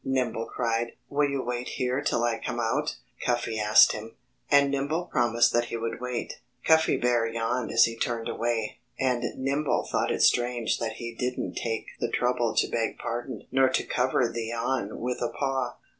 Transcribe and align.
Nimble 0.03 0.47
cried. 0.47 0.93
"Will 1.09 1.29
you 1.29 1.43
wait 1.43 1.67
here 1.67 2.01
till 2.01 2.23
I 2.23 2.39
come 2.39 2.59
out?" 2.59 2.95
Cuffy 3.23 3.59
asked 3.59 3.91
him. 3.91 4.15
And 4.49 4.71
Nimble 4.71 5.05
promised 5.05 5.53
that 5.53 5.65
he 5.65 5.77
would 5.77 6.01
wait. 6.01 6.41
Cuffy 6.65 6.97
Bear 6.97 7.27
yawned 7.27 7.69
as 7.71 7.83
he 7.85 7.95
turned 7.95 8.27
away. 8.27 8.79
And 8.99 9.23
Nimble 9.37 9.87
thought 9.91 10.11
it 10.11 10.23
strange 10.23 10.79
that 10.79 10.93
he 10.93 11.13
didn't 11.13 11.53
take 11.53 11.85
the 11.99 12.09
trouble 12.09 12.55
to 12.55 12.67
beg 12.67 12.97
pardon, 12.97 13.43
nor 13.51 13.69
to 13.69 13.83
cover 13.83 14.27
the 14.27 14.45
yawn 14.45 14.99
with 15.01 15.21
a 15.21 15.29
paw. 15.29 15.77